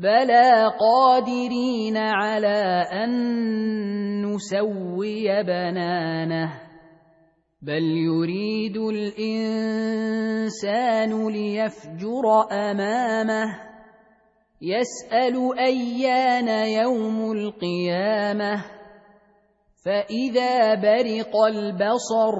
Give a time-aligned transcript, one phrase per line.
[0.00, 3.10] بلى قادرين على ان
[4.26, 6.52] نسوي بنانه
[7.62, 10.08] بل يريد الانسان
[11.28, 13.44] ليفجر امامه
[14.62, 18.64] يسال ايان يوم القيامه
[19.84, 22.36] فاذا برق البصر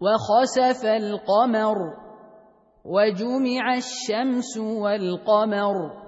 [0.00, 1.76] وخسف القمر
[2.84, 6.07] وجمع الشمس والقمر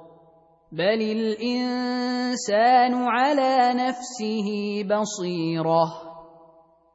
[0.71, 4.47] بل الانسان على نفسه
[4.83, 6.11] بصيره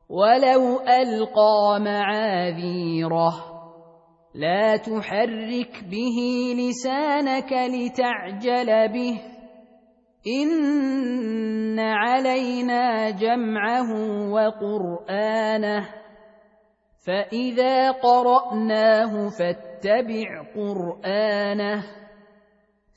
[0.08, 3.34] ولو القى معاذيره
[4.34, 6.18] لا تحرك به
[6.58, 9.20] لسانك لتعجل به
[10.26, 13.90] ان علينا جمعه
[14.30, 15.88] وقرانه
[17.06, 22.05] فاذا قراناه فاتبع قرانه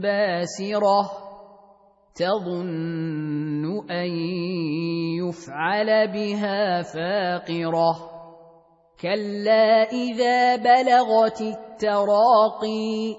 [0.00, 1.10] باسرة
[2.14, 4.10] تظن أن
[5.18, 8.10] يفعل بها فاقرة
[9.00, 13.16] كلا إذا بلغت التراقي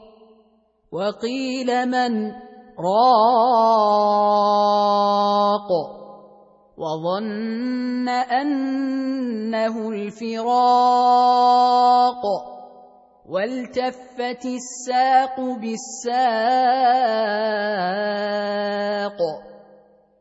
[0.92, 2.32] وقيل من
[2.80, 3.20] راق
[6.78, 11.20] وظن أنه الفراق
[13.30, 16.20] والتفت الساق بالساق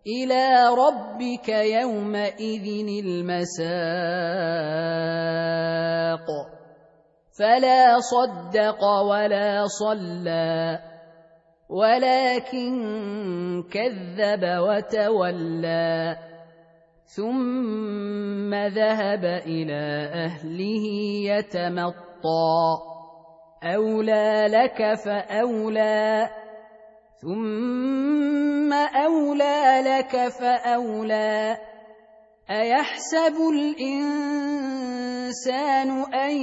[0.07, 3.69] إلى ربك يومئذ المساق.
[7.39, 10.79] فلا صدق ولا صلى
[11.69, 12.73] ولكن
[13.73, 16.17] كذب وتولى.
[17.05, 20.85] ثم ذهب إلى أهله
[21.25, 22.98] يتمطى.
[23.63, 26.31] اولى لك فاولى
[27.23, 31.59] ثم اولى لك فاولى
[32.51, 34.95] ايحسب الانسان
[36.15, 36.37] ان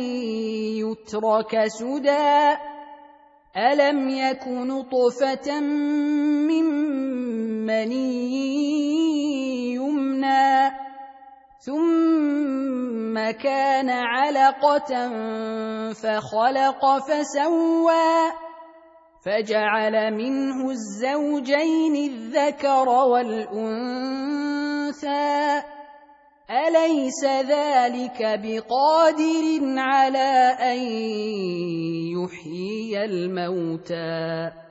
[0.83, 2.57] يترك سدى
[3.57, 6.65] الم يك نطفه من
[7.65, 8.35] مني
[9.73, 10.71] يمنى
[13.15, 14.91] ثم كان علقة
[15.93, 18.31] فخلق فسوى
[19.25, 24.03] فجعل منه الزوجين الذكر والأنثى.
[26.51, 29.43] أليس ذلك بقادر
[29.77, 30.79] على أن
[32.19, 34.64] يحيي الموتى؟